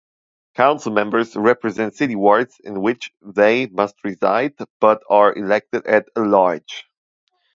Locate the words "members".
0.91-1.35